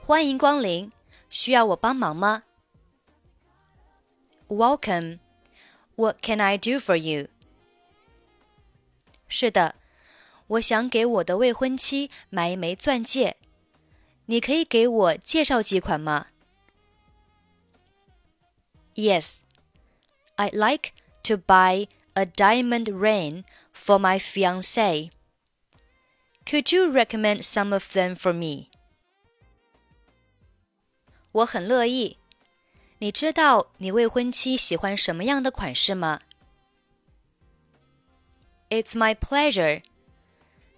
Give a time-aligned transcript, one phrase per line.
[0.00, 0.92] 欢迎光临，
[1.28, 2.44] 需要我帮忙吗？
[4.46, 5.18] Welcome.
[5.96, 7.28] What can I do for you?
[9.28, 9.74] 是的，
[10.46, 13.36] 我想给我的未婚妻买一枚钻戒。
[14.26, 16.26] 你可以给我介绍几款吗？
[18.94, 19.40] Yes,
[20.36, 20.92] I'd like
[21.22, 25.10] to buy a diamond ring for my fiancé.
[26.44, 28.68] Could you recommend some of them for me?
[31.32, 32.18] 我很乐意。
[32.98, 36.20] 你知道你未婚妻喜欢什么样的款式吗？
[38.70, 39.82] It's my pleasure.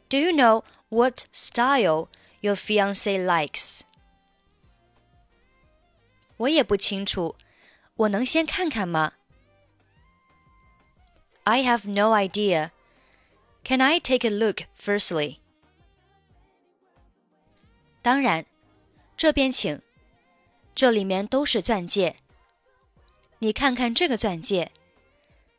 [0.08, 2.08] Do you know what style
[2.44, 3.82] your fiance likes.
[6.36, 7.36] 我也不清楚，
[7.96, 9.12] 我能先看看吗？
[11.44, 12.70] I have no idea.
[13.64, 15.38] Can I take a look firstly?
[18.00, 18.46] 当然，
[19.16, 19.82] 这边请。
[20.74, 22.16] 这里面都是钻戒。
[23.40, 24.72] 你看看这个钻戒，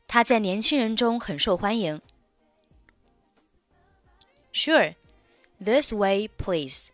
[0.07, 2.01] 它在年轻人中很受欢迎。
[4.51, 4.95] Sure.
[5.59, 6.89] This way, please.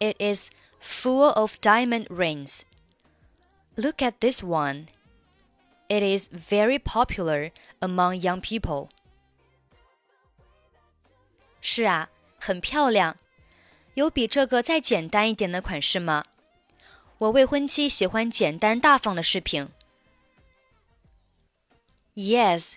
[0.00, 2.64] It is full of diamond rings.
[3.76, 4.88] Look at this one.
[5.88, 7.50] It is very popular
[7.80, 8.88] among young people.
[11.60, 13.16] 是啊，很漂亮。
[13.94, 16.24] 有比这个再简单一点的款式吗？
[17.18, 19.68] 我未婚妻喜欢简单大方的饰品。
[22.14, 22.74] Yes,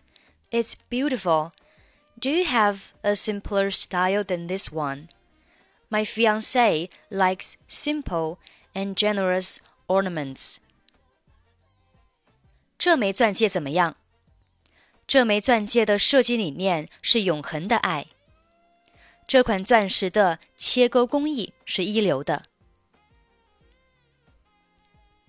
[0.49, 1.51] it's beautiful.
[2.19, 5.09] Do you have a simpler style than this one?
[5.89, 8.38] My fiance likes simple
[8.73, 9.57] and generous
[9.88, 10.57] ornaments.
[12.77, 13.95] 这枚钻戒怎么样？
[15.07, 18.07] 这枚钻戒的设计理念是永恒的爱。
[19.27, 22.44] 这款钻石的切割工艺是一流的。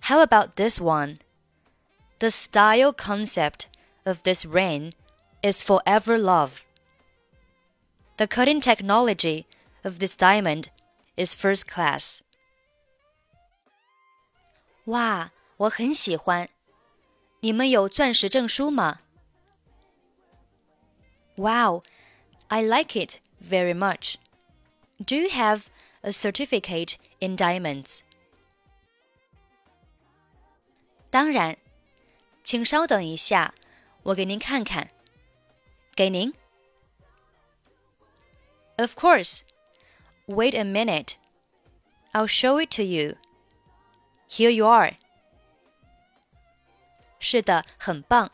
[0.01, 1.17] How about this one?
[2.19, 3.65] The style concept
[4.03, 4.93] of this ring
[5.41, 6.65] is forever love.
[8.17, 9.45] The cutting technology
[9.83, 10.67] of this diamond
[11.15, 12.19] is first class.
[14.85, 16.49] 哇，我很喜欢。
[17.39, 18.99] 你们有钻石证书吗？
[21.35, 21.83] Wow,
[22.47, 24.15] I like it very much.
[25.03, 25.67] Do you have
[26.01, 28.01] a certificate in diamonds?
[31.09, 31.57] 当然，
[32.43, 33.53] 请稍等一下，
[34.03, 34.89] 我给您看看。
[35.95, 36.33] 给您。
[38.77, 39.43] of course.
[40.27, 41.17] Wait a minute.
[42.13, 43.17] I'll show it to you.
[44.29, 44.97] Here you are.
[47.19, 48.31] 是的，很棒。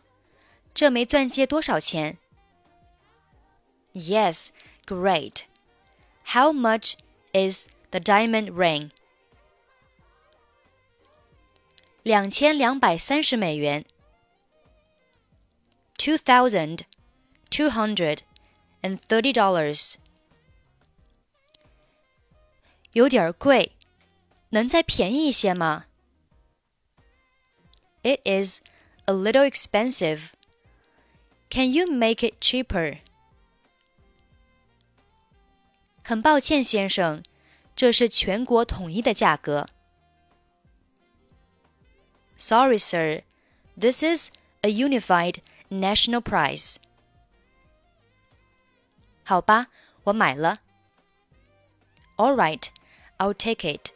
[0.74, 2.18] 这枚钻戒多少钱？
[3.94, 4.50] Yes,
[4.86, 5.44] great.
[6.34, 6.94] How much
[7.34, 8.92] is the diamond ring?
[12.04, 13.86] 两千两百三十美元。
[15.98, 16.82] Two thousand
[17.50, 18.20] two hundred
[18.82, 19.96] and thirty dollars.
[22.94, 23.74] 有点贵，
[24.50, 25.86] 能再便宜一些吗？
[28.02, 28.62] It is
[29.06, 30.32] a little expensive.
[31.50, 33.00] Can you make it cheaper?
[36.04, 37.24] 很抱歉，先生，
[37.76, 39.68] 这是全国统一的价格。
[42.38, 43.24] Sorry, sir.
[43.80, 44.32] This is
[44.62, 46.78] a unified national price.
[49.24, 49.68] 好吧，
[50.06, 50.62] 我买了。
[52.16, 52.68] All right.
[53.19, 53.93] I'll take it.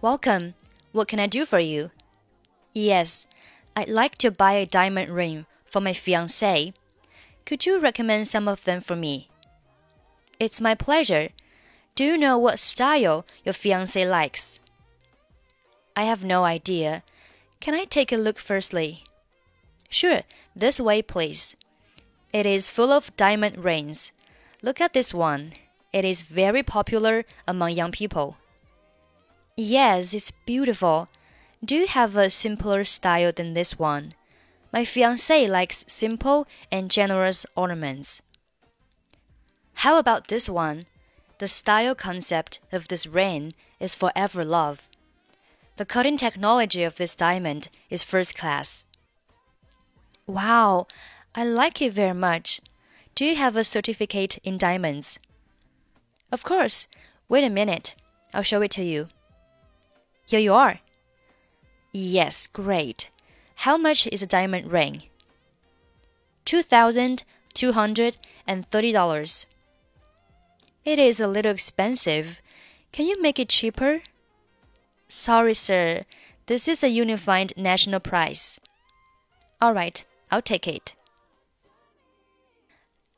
[0.00, 0.54] Welcome.
[0.92, 1.90] What can I do for you?
[2.74, 3.26] Yes,
[3.76, 6.74] I'd like to buy a diamond ring for my fiancée.
[7.46, 9.30] Could you recommend some of them for me?
[10.38, 11.28] It's my pleasure.
[11.94, 14.60] Do you know what style your fiancé likes?
[15.94, 17.02] I have no idea.
[17.60, 19.04] Can I take a look firstly?
[19.88, 20.22] Sure,
[20.56, 21.54] this way, please.
[22.32, 24.12] It is full of diamond rings.
[24.62, 25.52] Look at this one.
[25.92, 28.36] It is very popular among young people.
[29.56, 31.08] Yes, it's beautiful.
[31.62, 34.14] Do you have a simpler style than this one?
[34.72, 38.22] My fiance likes simple and generous ornaments.
[39.74, 40.86] How about this one?
[41.38, 44.88] The style concept of this ring is forever love.
[45.76, 48.84] The cutting technology of this diamond is first class.
[50.26, 50.86] Wow,
[51.34, 52.60] I like it very much.
[53.14, 55.18] Do you have a certificate in diamonds?
[56.30, 56.88] Of course.
[57.28, 57.94] Wait a minute.
[58.34, 59.08] I'll show it to you.
[60.26, 60.80] Here you are.
[61.92, 63.10] Yes, great.
[63.56, 65.04] How much is a diamond ring?
[66.44, 67.24] Two thousand
[67.54, 69.46] two hundred and thirty dollars.
[70.84, 72.42] It is a little expensive.
[72.92, 74.02] Can you make it cheaper?
[75.08, 76.04] Sorry, sir.
[76.46, 78.58] This is a unified national price.
[79.60, 80.94] All right, I'll take it.